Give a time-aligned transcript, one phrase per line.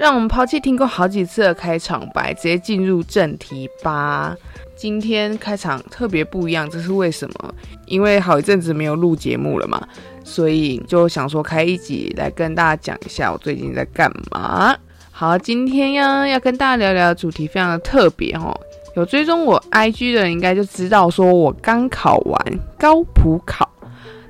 [0.00, 4.34] 让我们抛弃听过好几次的开场白，直接进入正题吧。
[4.74, 7.54] 今天开场特别不一样，这是为什么？
[7.84, 9.86] 因为好一阵子没有录节目了嘛，
[10.24, 14.74] 所以就想说开一集来跟大家讲一下我最近在干嘛。
[15.10, 18.58] 好，今天呀要跟大家聊聊主题非常的特别哦。
[18.96, 23.68] 有追踪我 IG 的人应该就知道，说我刚考完高普考。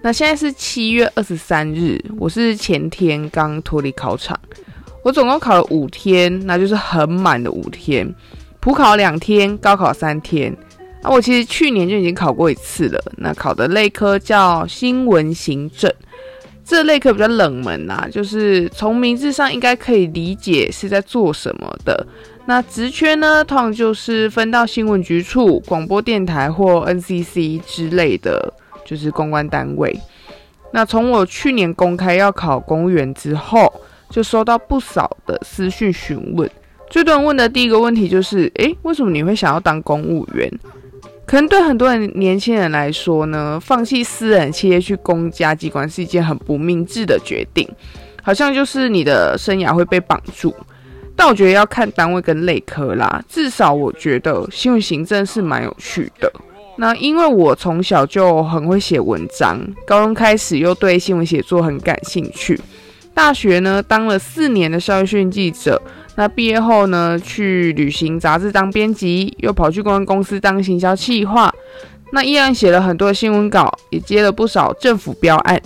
[0.02, 4.36] 那现在是七月二十三日，我是前天刚脱离考场。
[5.02, 8.14] 我总共考了五天，那就是很满的五天。
[8.60, 10.54] 普考两天，高考三天。
[11.02, 13.02] 啊，我其实去年就已经考过一次了。
[13.16, 15.90] 那考的类科叫新闻行政，
[16.62, 22.06] 这类科比较冷门呐，就是从名字上应该可以理解是在做什么的。
[22.44, 28.52] 那职缺呢，通常就是分到新闻局处、广播电台或 NCC 之类的，
[28.84, 29.98] 就是公关单位。
[30.72, 33.72] 那从我去年公开要考公务员之后，
[34.10, 36.50] 就收到不少的私讯询问。
[36.90, 40.52] 最多人问的第一个问题就是：诶，为什么你会想要当公务员？
[41.24, 47.68] 可能对很多人年轻人来说呢，放弃私人企业去公家机关是一件很不明智的决定，
[48.20, 50.52] 好像就是你的生涯会被绑住。
[51.14, 56.32] 但我觉得要看单位跟类科啦，至少我觉得新闻行政是蛮有趣的。
[56.76, 62.58] 那因为我从小就很会写文章，高中开始又对新闻写作很感兴趣，
[63.14, 65.80] 大学呢当了四年的校讯记者。
[66.16, 71.50] 那毕业后呢，去旅行杂志当编辑，又跑去公关公司当行销企划。
[72.12, 75.60] 那依然写了很多新闻稿，也接了不少政府标案。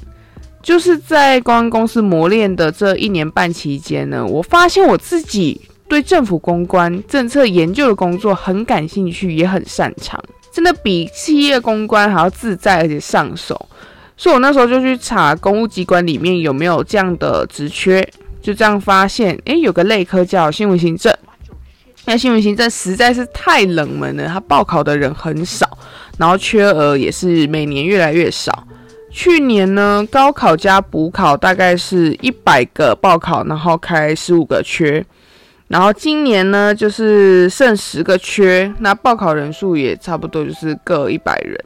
[0.63, 10.23] 就是在公关公司磨练的这一年半期间呢，我发现我自己对政府公关政策研究的工作很感兴趣，也很擅长，
[10.53, 13.69] 真的比企业公关还要自在而且上手。
[14.17, 18.07] 所以我那时候就去查公务机关里面有没有这样的职缺。
[18.41, 21.11] 就这样发现，诶，有个类科叫新闻行政。
[22.05, 25.67] 那新闻行政实在是太冷门了，它报考的人很少，
[26.19, 28.67] 然后缺额也是每年越来越少。
[29.11, 35.03] 去年呢，高考加补考大概是一百个报考，然后开十五个缺。
[35.69, 41.59] 然后今年呢，就是剩十个缺，那报考人数也差不多就是各一百人。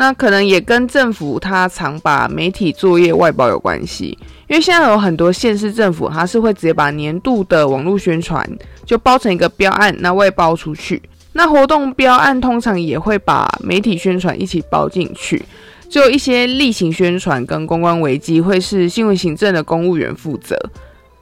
[0.00, 4.16] 那可能也跟政府他常把媒体作业外包有关系，
[4.48, 8.42] 因为现在有很多县市政府，他是会直接把年度的网络宣传
[8.86, 11.02] 就包成一个标案，那外包出去。
[11.34, 15.44] 那活动标案通常也会把媒体宣传一起包进去，
[15.90, 20.56] 就一些例行宣传跟公关危机会是新闻行政的公务员负责，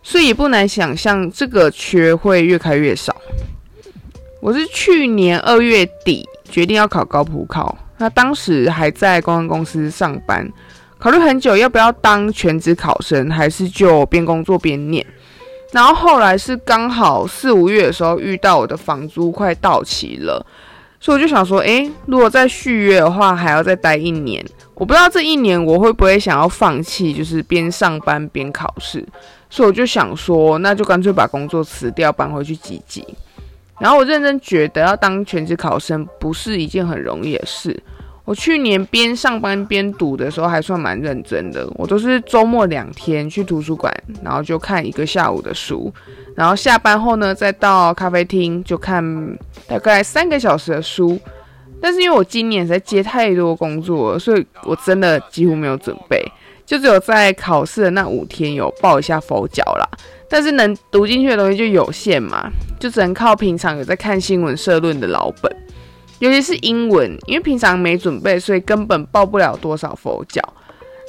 [0.04, 3.12] 所以也不难想象这个缺会越开越少。
[4.40, 7.76] 我是去年二月底决定要考高普考。
[7.98, 10.50] 那当时还在公关公司上班，
[10.98, 15.04] 考虑很久要不要当全职考生，还是就边工作边念。
[15.72, 20.44] 然后后来是刚好四五月的时候遇到我的房租快到期了，
[20.98, 24.44] 所以我就想说，诶，如果再续约的话，还要再待一年。
[24.74, 29.04] 我不知道这一年我会不会想要放弃，就是边上班边考试。
[29.50, 33.04] 所以我就想说，那就干脆把工作辞掉，搬回去集集。
[33.80, 37.80] 然后我认真觉得要当全职考生不是一件很容易的事。
[38.24, 43.90] 我去年边上班边读的时候还算蛮认真的，我都是周末两天去图书馆，
[44.22, 45.90] 然后就看一个下午的书，
[46.34, 49.02] 然后下班后呢再到咖啡厅就看
[49.66, 51.18] 大概三个小时的书。
[51.80, 56.22] 但是因为我今年在接太多工作了，所以我真的几乎没有准备，
[56.68, 59.88] 就只有在考试的那五天有报一下佛脚啦。
[60.28, 65.50] 但是能读进去的东西就有限嘛，就只能靠平常有在看新闻社论的老本，
[66.18, 70.42] 尤其是英文，因为平常没准备，所以根本报不了多少佛脚。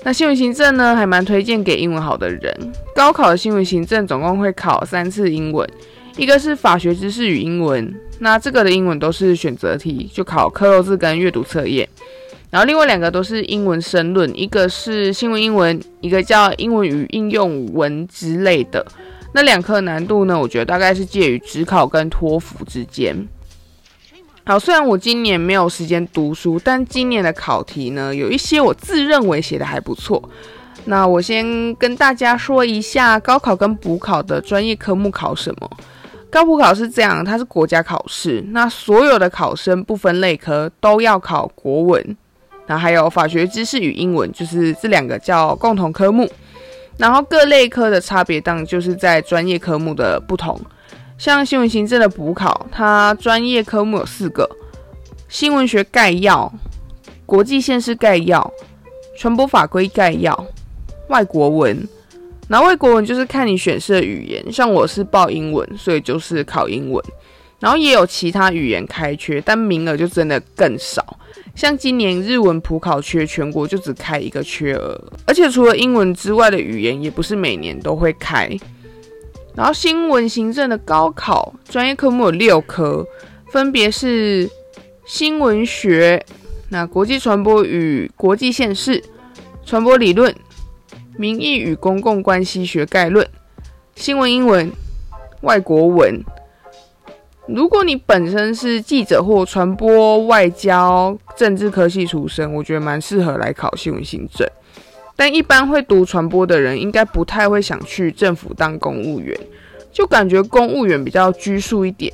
[0.06, 2.72] 那新闻行政呢，还蛮推荐给英文好的人。
[2.96, 5.70] 高考的新闻行政总共会考三次英文，
[6.16, 11.86] 一个是法学知识与英文，那这个的英文都是选择题，就考克漏字跟阅读测验。
[12.50, 18.86] 然后另外两个都是英文申论，一个是新闻英文，一个叫英文与应用文之类的。
[19.34, 23.28] 那两科难度呢，我觉得大概是介于职考跟托福之间。
[24.46, 30.28] 好，虽然我今年没有时间读书，但今年的考题呢，有一些我自认为写的还不错。
[30.86, 35.70] 那我先跟大家说一下高考跟补考的专业科目考什么。
[36.32, 42.18] 高普考是这样，它是国家考试，那所有的考生不分类科都要考国文。
[42.70, 46.30] 然后还有法学知识与英文，就是这两个叫共同科目。
[46.98, 50.60] 然后各类科的差别当然就是在专业科目的不同。
[51.18, 54.48] 像新闻行政的补考，它专业科目有四个：
[55.28, 56.54] 新闻学概要、
[57.26, 58.54] 国际县市概要、
[59.18, 60.46] 传播法规概要、
[61.08, 61.88] 外国文、
[62.50, 67.04] 那外国文就是看你选设语言，像我是报英文，所以就是考英文。
[67.60, 71.18] 然后也有其他语言开缺，但名额就真的更少。
[71.60, 78.50] 像今年日文普考缺，全国就只开一个缺额，而且除了英文之外的语言，也不是每年都会开。
[79.56, 83.06] 然后新闻行政的高考专业科目有六科，
[83.52, 84.50] 分别是
[85.06, 86.26] 新闻学、
[86.70, 89.04] 那国际传播与国际县市、
[89.66, 90.34] 传播理论、
[91.18, 93.28] 民意与公共关系学概论、
[93.98, 94.72] 新闻英文、
[95.42, 96.24] 外国文。
[97.54, 104.48] 如果你本身是记者或传播、外交、政治科系出身，我觉得蛮适合来考新闻行政。
[105.16, 109.38] 但一般会读传播的人，应该不太会想去政府当公务员，
[109.92, 112.14] 就感觉公务员比较拘束一点。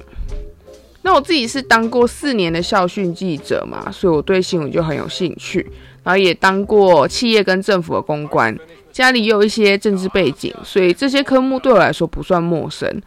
[1.02, 5.70] 那我自己是当过四年的校讯记者嘛，所以我对新闻就很有兴趣。
[6.04, 8.58] 然后也当过企业跟政府的公关，
[8.92, 13.02] 家里有一些政治背景，所以这些科目对我来说不算陌生。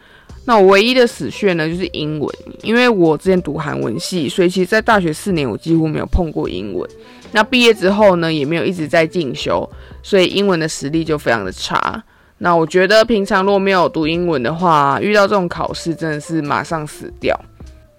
[0.49, 6.89] 那我唯一的死穴呢，就是英文，因为我之前读韩文系，所以其实在大学四年我几乎没有碰过英文。
[7.33, 9.69] 那毕业之后呢，也没有一直在进修，
[10.03, 12.03] 所以英文的实力就非常的差。
[12.39, 17.39] 那我觉得平常如果没有读英文的话，遇到这种考试真的是马上死掉。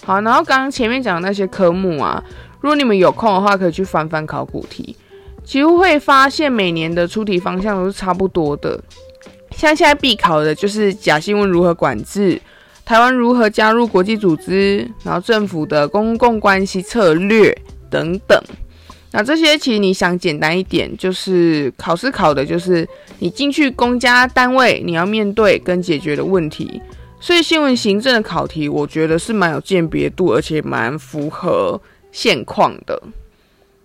[0.04, 2.24] 好，然后刚刚前面讲的那些科目啊，
[2.62, 4.96] 如果你们有空的话，可以去翻翻考古题，
[5.44, 8.82] 几乎会发现每年的出题方向都是差不多的。
[9.60, 12.42] 像现在必考的就是假新闻如何管制，
[12.86, 17.54] 台湾如何加入国际组织，然后政府的公共关系策略
[17.90, 18.42] 等等。
[19.12, 22.88] 那这些其实你想简单一点，就是考试考的就是
[23.20, 26.82] 你进去公家单位，你要面对跟解决的问题。
[27.20, 31.82] 所以新闻行政的考题，我觉得是蛮有鉴别度，而且蛮符合
[32.14, 32.98] 现况的。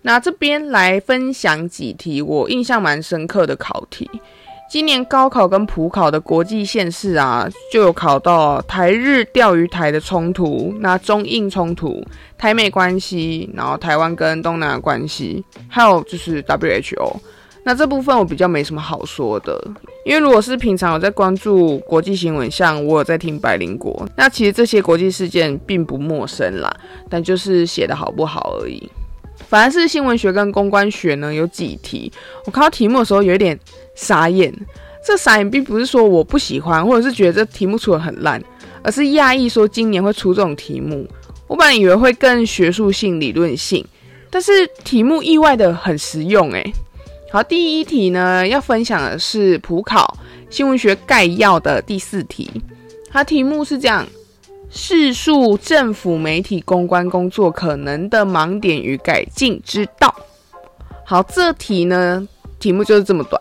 [0.03, 4.09] 那这边来分享几题我印象蛮深刻的考题。
[4.67, 12.03] 今年高考跟普考的国际县市啊，就有考到台日钓鱼台的冲突，那中印冲突、
[12.37, 17.15] 台美关系，然后台湾跟东南亚关系，还有就是 WHO。
[17.63, 19.59] 那这部分我比较没什么好说的，
[20.05, 26.71] 因为如果是平常有在关注国际新闻，像我有在听百灵国，那其实这些国际事件并不陌生啦，
[27.09, 28.87] 但就是写得好不好而已。
[29.47, 32.11] 反而是新闻学跟公关学呢，有几题
[32.45, 33.57] 我看到题目的时候有一点
[33.95, 34.53] 傻眼。
[35.03, 38.43] 这傻眼并不是说我不喜欢，或者是觉得这题目出得很烂，
[38.81, 41.07] 而是讶异说今年会出这种题目。
[41.47, 43.85] 我本来以为会更学术性、理论性，
[44.31, 46.51] 但是题目意外的很实用。
[46.53, 46.73] 诶，
[47.31, 50.17] 好，第一题呢要分享的是普考
[50.49, 52.49] 新闻学概要的第四题，
[53.11, 54.05] 它题目是这样。
[54.71, 60.13] 叙述政府媒体公关工作可能的盲点与改进之道。
[61.05, 62.27] 好，这题呢，
[62.59, 63.39] 题目就是这么短。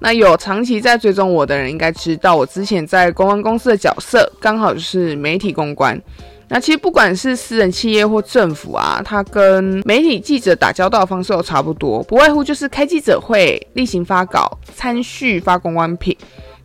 [0.00, 6.00] 那有长期在追踪我的人应该知道，我之前在公关公司的角色刚好就是媒体公关。
[6.48, 16.16] 那其实不管是私人企业或政府啊，它跟媒体记者打交道的方式都差不多，不外乎就是开记者会、例行发稿、参序发公关品。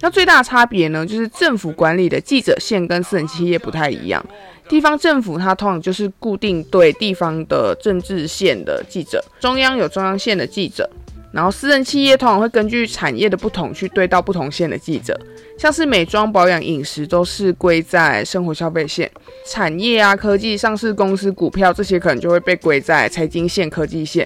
[0.02, 4.26] 那最大差别呢，就是政府管理的记者线跟私人企业不太一样。
[4.68, 10.90] 地方政府它通常就是固定对地方的政治线的记者，中央有中央线的记者，
[11.36, 15.20] 然后私人企业通常会根据产业的不同去对到不同线的记者，
[15.60, 19.12] 像是美妆、保养、饮食都是归在生活消费线，
[19.46, 24.26] 产业啊、科技、上市公司、股票这些可能就会被归在财经线、科技线。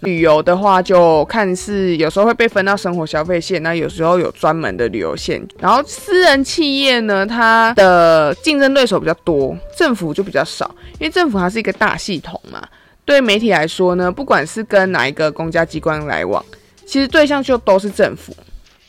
[0.00, 5.42] 旅游的话，就看是有时候会被分到生活消费线，那有时候有专门的旅游线。
[5.58, 12.66] 然后私人企业呢，它的竞争对手比较多，政府就比较少，因为政府它是一个大系统嘛。
[13.10, 16.44] 对媒体来说呢，不管是跟哪一个公家机关来往，
[16.86, 18.32] 其实对象就都是政府。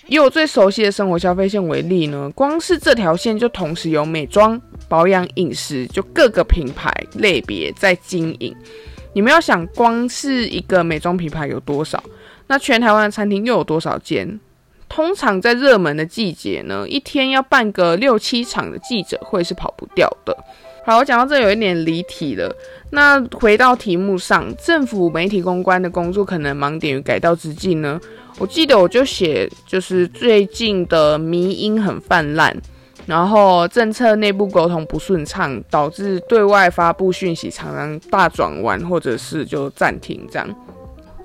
[0.05, 8.55] 以我最熟悉的生活消费线为例呢，光是这条线就同时有美妆、保养、饮食，就各个品牌类别在经营。
[9.13, 12.03] 你们要想，光是一个美妆品牌有多少？
[12.45, 14.39] 那全台湾的餐厅又有多少间？
[14.87, 20.37] 通常在热门的季节呢，一天要办个六七场的记者会是跑不掉的。
[20.83, 22.51] 好，我讲到这有一点离题了。
[22.89, 28.01] 那回到题目上，政府媒体公关的工作可能盲点与改道之际呢？
[28.39, 32.55] 我记得我就写，就是最近的迷因很泛滥。
[33.05, 40.47] 然后政策内部沟通不顺畅，导致对外发布讯息常常大转弯，或者是就暂停这样。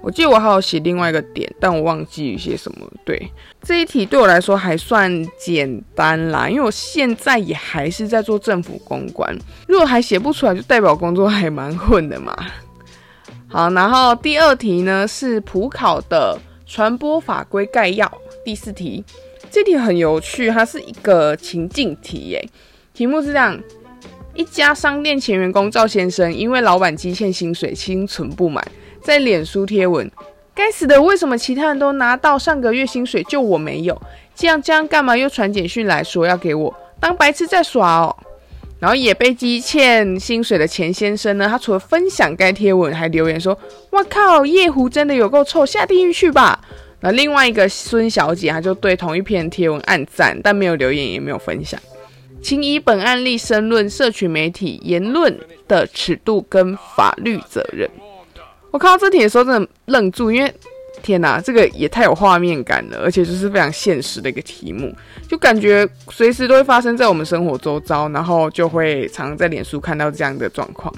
[0.07, 2.89] 我记得我还有写另外一个点，但我忘记一些什么。
[3.05, 3.29] 对，
[3.61, 9.37] 这一题对我来说还算简单啦，因为我现在也还是在做政府公关。
[9.67, 12.37] 如果还写不出来，就代表工作还蛮混的嘛。
[13.49, 18.09] 好，然后第二题呢是普考的传播法规概要，
[18.45, 19.05] 第四题。
[19.51, 22.49] 这题很有趣，它是一个情境题耶。
[22.95, 23.61] 题目是这样：
[24.35, 28.65] 一家商店前员工赵先生因为老板积欠薪水，心存不满，
[29.07, 30.11] 在脸书贴文
[30.53, 33.97] ：“该死的，为什么其他人都拿到上个月薪水，就我没有？
[34.35, 36.75] 这样这样干嘛又传简讯来说要给我？
[36.99, 38.17] 当白痴在耍哦。”
[38.81, 43.57] 然后也被积欠薪水的钱先生呢，他除了分享该贴文，还留言说
[43.93, 46.61] ：“哇靠，夜壶真的有够臭，下地狱去吧。”
[47.01, 51.81] 那另外一个孙小姐，她就对同一篇贴文按赞，但没有留言，也没有分享。
[52.43, 57.89] 请以本案例申论社群媒体言论的尺度跟法律责任。
[58.77, 60.55] 我看到这题的时候，真的愣住，因为
[61.03, 64.95] 天哪，这个也太有画面感了，而且就是非常现实的一个题目，
[65.27, 70.95] 就感觉随时都会发生在我们生活周遭，然后就会常常在脸书看到这样的状况。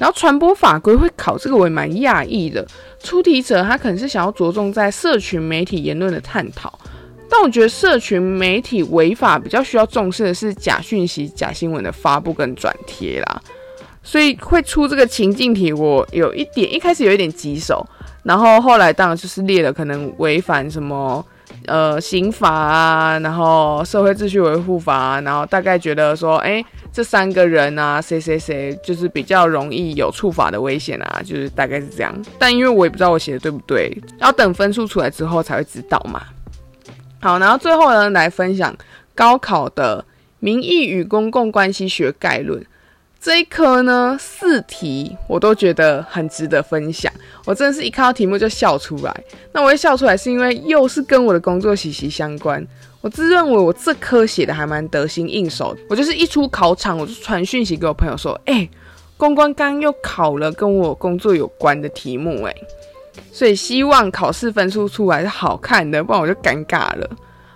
[0.00, 2.66] 然后传播法规会考这个，我也蛮讶异的。
[3.00, 6.76] 出题者他可能是想要着重在社群媒体言论的探讨，
[7.30, 13.40] 但我觉得社群媒体违法比较需要重视的是假讯息、假新闻的发布跟转贴啦。
[14.08, 17.86] 所以会出这个情境题，我有一点一开始有一点棘手，
[18.22, 21.22] 然后后来当然就是列了可能违反什么。
[21.66, 32.14] 呃，刑法啊，然后社会秩序维护法啊，然后大概觉得说，哎，这三个人啊，谁谁谁，就是比较容易有触法的危险啊，就是大概是这样。
[32.38, 36.22] 但因为我也不知道我写的对不对，要等分数出来之后才会知道嘛。
[37.20, 38.74] 好，然后最后呢，来分享
[39.14, 40.02] 高考的
[40.38, 42.64] 民意与公共关系学概论。
[43.20, 47.12] 这一科呢，四题我都觉得很值得分享。
[47.44, 49.24] 我真的是一看到题目就笑出来。
[49.52, 52.64] 那我会笑出来，是因为又是跟我的工作息息相关。
[53.00, 55.76] 我自认为我这科写的还蛮得心应手。
[55.88, 58.70] 我就是一出考场，我就传讯息给我朋友说：“哎、欸，
[59.16, 62.54] 公关刚又考了跟我工作有关的题目。”哎，
[63.32, 67.10] 所以希望考试分数出来是好看的，不然我就尴尬了。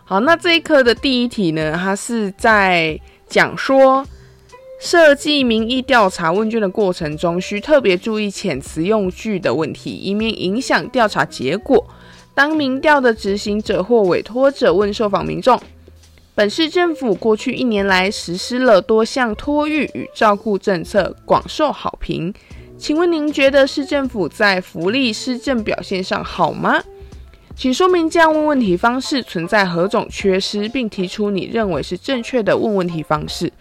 [0.05, 4.05] 好，那这一科的第一题呢，它是在讲说。
[4.85, 11.87] 设计民意调查问卷的过程中，需特别注意遣词用句的问题，以免影响调查结果。
[12.35, 15.57] 当民调的执行者或委托者问受访民众
[16.35, 22.35] ：“本市政府过去一年来实施了多项托育与照顾政策，广受好评。
[22.77, 26.83] 请问您觉得市政府在福利施政表现上好吗？
[27.55, 33.53] 请说明这样问问题方式存在何种缺失，并提出你认为是正确的问问题方式。”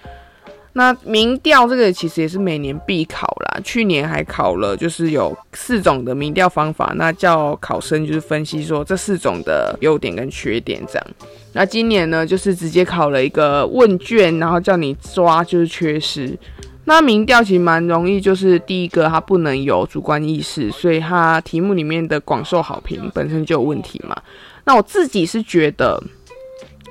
[0.74, 11.08] 那民调这个其实也是每年必考啦，去年还考了，就是有四种的民调方法，那叫考生就是分析说这四种的优点跟缺点这样。
[11.52, 16.38] 那今年呢，就是直接考了一个问卷，然后叫你抓就是缺失。
[16.86, 24.16] 那民调其实蛮容易，就是第一个它不能有主观意识，所以它题目里面的广受好评本身就有问题嘛。
[24.64, 26.02] 那我自己是觉得。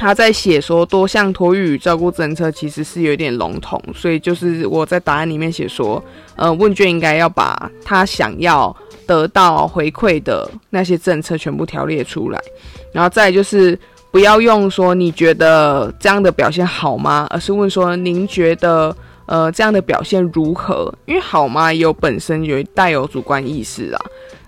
[0.00, 6.02] 他在写说多项托育照顾政策其实是有点笼统，所以就是我在答案里面写说，
[6.36, 8.74] 呃，问卷应该要把他想要
[9.06, 12.40] 得到回馈的那些政策全部条列出来，
[12.92, 13.78] 然后再就是
[14.10, 20.90] 不要用说你觉得这样的表现好吗，而是问说您觉得呃这样的表现如何？
[21.04, 24.00] 因为好吗也有本身有带有主观意识啊。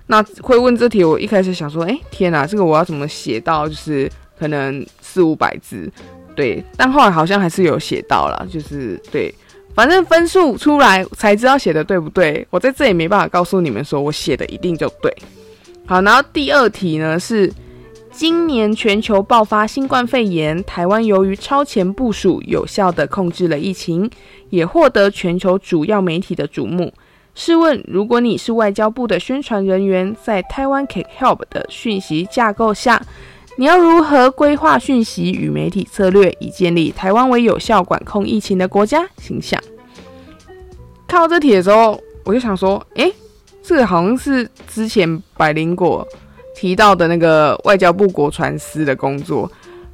[0.07, 4.11] 那会问这题，我一开始想说，哎，天哪，这个我要怎么写到就是。
[4.39, 5.93] 可能四五百字，
[6.35, 9.35] 对，但后来好像还是有写到了，就是对，
[9.75, 12.47] 反正分数出来才知道写的对不对。
[12.49, 15.15] 我在这里没办法告诉你们说我写的一定就对。
[15.85, 17.53] 好，然后第二题呢是
[18.11, 24.11] 今年全球爆发新冠肺炎，台湾由于超前部署，有效地控制了疫情，
[24.49, 26.91] 也获得全球主要媒体的瞩目。
[27.35, 33.01] 试问，如果你是外交部的宣传人员，在台湾 Can Help 的讯息架构下，
[33.63, 39.63] 你要如何规划讯息与媒体策略，以建立台湾为有效管控疫情的国家形象？
[41.07, 43.15] 看到这题的时候，我就想说，诶，
[43.63, 46.05] 这个好像是之前百灵果
[46.57, 49.49] 提到的那个外交部国传司的工作，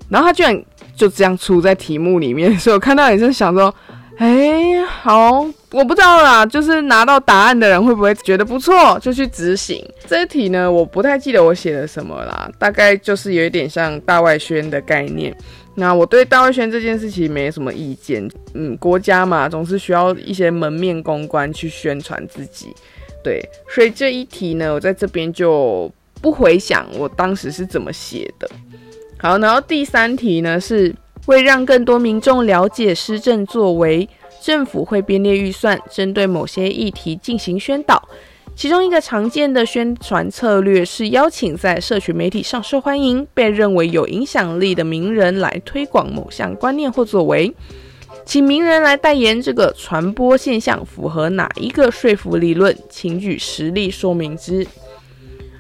[0.09, 0.65] 然后他居然
[0.97, 3.75] 就这样出在题目里面，所以我看到也是想说。
[4.17, 10.71] 哎、欸，好，我不知道啦，就是拿到答案的人会不会觉得不错，就去执行这一题呢？
[10.71, 15.37] 我不太记得我写了什么啦，大概就是有一点像大外宣的概念。
[15.75, 22.75] 那我对大外宣这件事情没什么意见，嗯，国家嘛，总是需要一些门面公关去宣传自己，
[23.23, 28.51] 对，所以这一题呢，我在这边就不回想我当时是怎么写的。
[29.19, 30.95] 好，然后第三题呢是。
[31.27, 34.09] 为让更多民众了解施政作为，
[34.49, 38.02] 政府会编列预算，针对某些议题进行宣导。
[38.57, 47.55] 其中一个常见的宣传策略是邀请在社群媒体上受欢迎、被认为有影响力的名人来推广某项观念或作为，
[48.25, 54.67] 请名人来代言这个传播现象符合哪一个说服理论，请举实例说明之。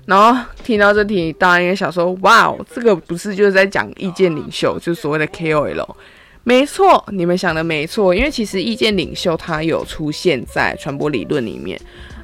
[0.06, 5.86] 然后听到这题，当然也想说：“哇哦，这个不是就是在讲意见领袖，就所谓的 KOL？”
[6.48, 11.78] 没错，你们想的没错，因为其实意见领袖他有出现在传播理论里面。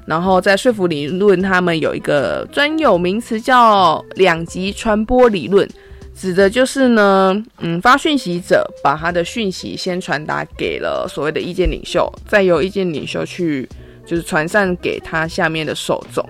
[0.07, 5.69] 然后在说服理论，他们有一个专有名词叫两极传播理论，
[6.15, 13.69] 指的就是呢，嗯，发讯息者把他的讯息先传达给了所谓的意见领袖，再由意见领袖去
[14.07, 16.27] 就是传散给他下面的受众。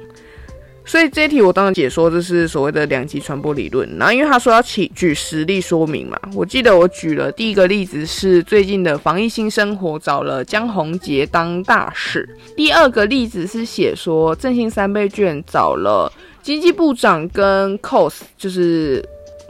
[0.87, 16.13] 所以这一题我当然解说这是所谓的两极传播理论，然后因为他说要举举实例说明嘛，我记得我举了第一个例子是最近的防疫新生活找了江宏杰当大使，第二个例子是写说振兴三倍券找了
[16.43, 19.03] 经济部长跟 COS 就是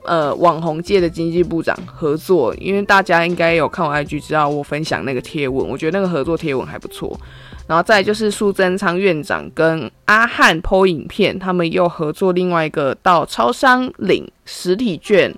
[0.05, 7.19] 呃网红界的经济部长合作，因为大家应该有看我 IG 知道我分享那个贴文，我觉得那个合作贴文还不错。
[7.67, 15.35] 然后再就是苏贞昌院长跟阿汉 PO 影片，他们又合作另外一个到超商领实体券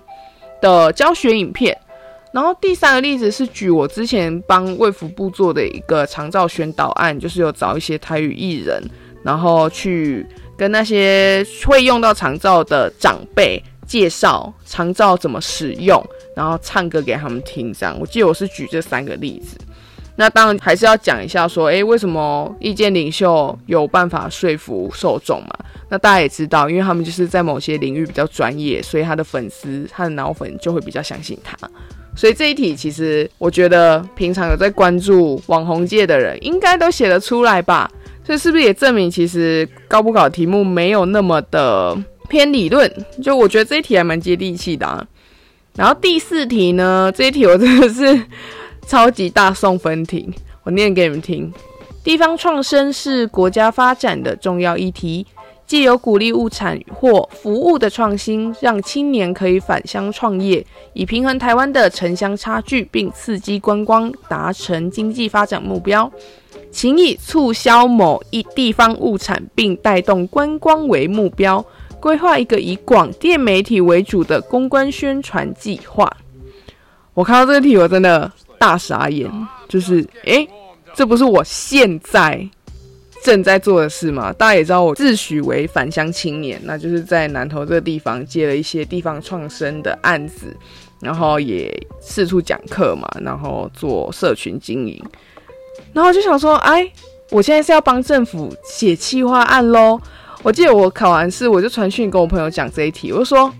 [0.61, 1.77] 的教学影片。
[2.33, 8.83] 然后第三个例子是举我之前帮卫福部做的一个长照宣导案，就是有找一些台语艺人，
[9.23, 10.25] 然后去
[10.57, 16.05] 跟那些会用到长照的长辈介绍长照怎么使用，
[16.35, 17.73] 然后唱歌给他们听。
[17.73, 19.57] 这样，我记得我是举这三个例子。
[20.19, 25.49] 那当然还是要讲一下，说，诶，为什么意见领袖有办法说服受众嘛？
[25.89, 31.55] 那大家也知道，因为他们就是在某些领域比较专业，所以他的粉丝、他的脑粉就会比较相信他。
[32.15, 37.87] 所以这一题其实我觉得，平常有在关注网红界的人，应该都写得出来吧？
[38.25, 41.95] 所以是不是也证明，其实高不考题目没有那么的
[42.27, 42.91] 偏理论？
[43.21, 45.05] 就我觉得这一题还蛮接地气的啊。
[45.75, 48.19] 然后第四题呢，这一题我真的是。
[48.87, 51.53] 超级大送分题，我念给你们听。
[52.03, 55.27] 地方创生是国家发展的重要议题，
[55.65, 66.09] 借由鼓励物产或服务的创新，让青年可以返乡创业，以平衡台湾的城乡差距，并刺激观光，达成经济发展目标。
[66.71, 71.63] 请以促销某一地方物产并带动观光为目标，
[71.99, 76.09] 规划一个以广电媒体为主的公关宣传计划。
[77.13, 78.31] 我看到这个题，我真的。
[78.59, 79.29] 大傻眼，
[79.67, 80.47] 就是诶、
[80.93, 82.47] 这不是我现在
[83.23, 84.31] 正在做的事吗？
[84.33, 90.55] 大家也知道，我自诩为返乡青年，那就是在南投这个地方接了一些地方创生的案子，
[91.01, 95.03] 然后也四处讲课嘛，然后做社群经营，
[95.93, 96.89] 然后就想说，哎，
[97.31, 99.99] 我现在是要帮政府写企划案喽。
[100.43, 103.51] 我记得我考完试，我就传讯跟我朋友讲这一题，我就说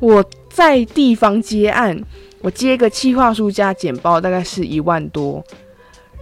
[0.00, 1.98] 我在地方接案。
[2.40, 5.42] 我接一个企划书加简报，大概是一万多，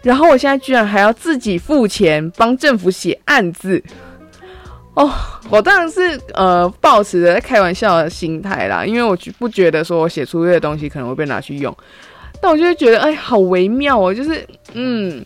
[0.03, 3.83] 然后我现在居然还要自己付钱帮政府写案子，
[4.95, 5.11] 哦，
[5.51, 11.77] 我当然是呃抱持着开玩笑的心态啦，因为我不觉得说我写出这个东西可能会被拿去用，
[12.41, 15.23] 但我就会觉得哎，好微妙哦，就是嗯，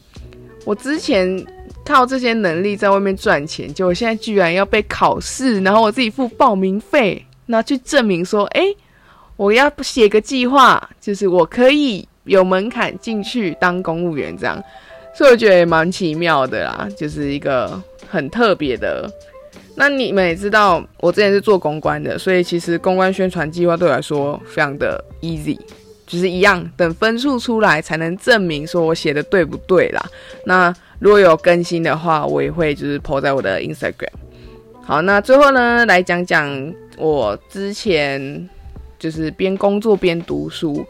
[0.64, 1.46] 我之前
[1.84, 8.62] 靠这些能力在外面赚钱，结果现在居然要被考试，然后我自己付报名费，然后去证明说，哎。
[9.38, 14.60] 我要写个计划，就是我可以有门槛进去当公务员这样，
[15.14, 19.08] 所以我觉得也蛮奇妙的啦，就是一个很特别的。
[19.76, 25.56] 那你们也知道，我之前是做公关的，所以其实公关宣传计划对我来说非常的 easy，
[26.04, 30.04] 就是一样，等分数出来才能证明说我写的对不对啦。
[30.44, 34.10] 那如果有更新的话，我也会就是 po 在我的 Instagram。
[34.82, 38.48] 好，那最后呢，来讲讲我之前。
[38.98, 40.84] 就是边工作边读书，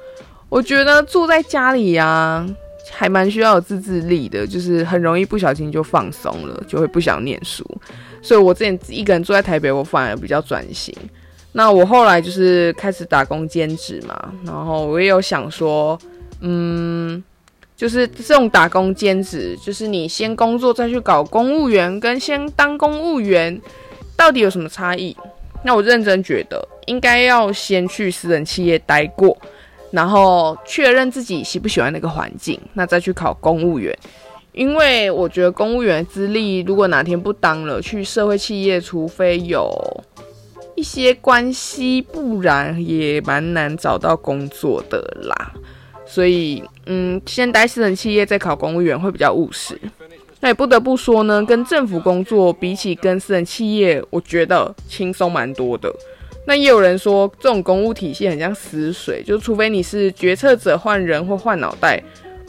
[0.48, 2.48] 我觉得坐在家里呀、啊，
[2.90, 7.64] 还蛮需要有自制力的，就是很容易不小心就放松了，就会不想念书。
[8.22, 10.94] 所以我之前一个人住在台北，我反而比较专心。
[11.52, 15.98] 那我后来就是开始打工兼职嘛，然后我也有想说，
[16.40, 17.22] 嗯，
[17.76, 23.60] 就是这种打工兼职，就是你先工作再去搞公务员，跟先当公务员
[24.16, 25.16] 到底有什么差异？
[25.64, 29.36] 那我认真觉得，应该要先去私人企业待过，
[29.90, 33.96] 然后确认自己喜不喜欢那个环境，那再去考公务员。
[34.52, 39.70] 因为我觉得公务员资历如果哪天不当了，去社会企业，除非有
[40.74, 45.52] 一些关系，不然也蛮难找到工作的啦。
[46.06, 49.78] 所以，嗯，先待私人企业再考公务员会比较务实。
[50.40, 55.92] 那也不得不说呢，跟政府工作比起跟私人企业，我觉得轻松蛮多的。
[56.46, 62.03] 那也有人说，这种公务体系很像死水，就除非你是决策者换人或换脑袋，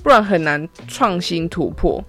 [0.03, 2.03] 不然很难创新突破。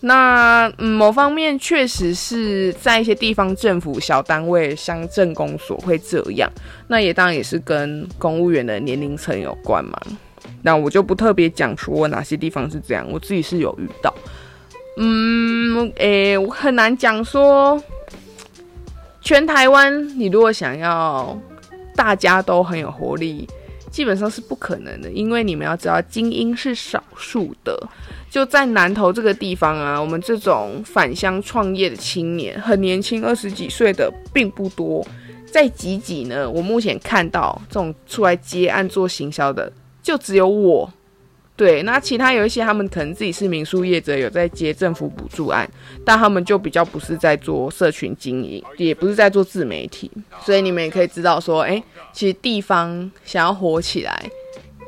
[0.00, 6.48] 那嗯，某方面确实是在一些地方政府小单位、乡镇公所会这样。
[6.86, 9.98] 那也当然也是跟公务员的年龄层有关嘛。
[10.62, 14.14] 那我就不特别讲说哪些地方是这样，我自己是有遇到。
[14.96, 17.82] 嗯，诶、我很难讲说
[19.20, 21.36] 全台湾，你如果想要
[21.96, 23.48] 大家都很有活力，
[23.90, 27.88] 基本上是不可能的，因为你们要知道，精英是少数的。
[28.30, 35.06] 就在南投这个地方啊，我们这种返乡创业的青年很年轻，二十几岁的并不多。
[35.46, 40.92] 在几几呢，我目前看到这种出来接案做行销的，就只有我。
[41.56, 45.70] 对，那其他有一些他们可能自己是民宿业者，有在接政府补助案，
[46.04, 50.10] 但他们就比较不是在做社群经营，也不是在做自媒体。
[50.40, 51.80] 所以你们也可以知道说，诶，
[52.12, 54.28] 其实地方想要火起来，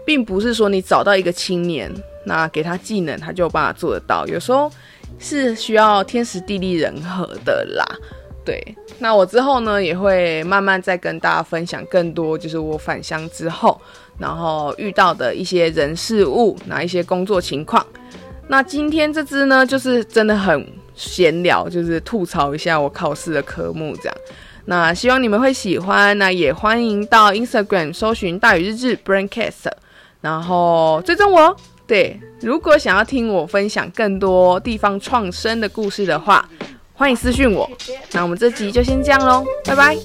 [0.05, 1.91] 并不是说你找到一个青年。
[2.29, 4.27] 那给他技能，他就有办法做得到。
[4.27, 4.69] 有时候
[5.21, 7.87] 是需要天时地利人和的啦。
[8.47, 13.79] 对，那我之后呢，也会慢慢再跟大家分享更多，就是我返乡之后，
[14.19, 17.85] 然后遇到的一些人事物，哪一些工作情况。
[18.47, 24.17] 那今天这支呢，就是真的很闲聊，就是吐槽一下我考试的科目这样。
[24.67, 29.73] 那希望你们会喜欢，那也欢迎到 Instagram 搜寻大宇日志 Braincast，
[30.21, 31.57] 然后追踪我。
[31.87, 36.49] 对，如果想要听我分享更多地方创生的故事的话，
[36.97, 37.71] 欢迎私信我。
[38.13, 39.97] 那我们这集就先这样喽，拜拜。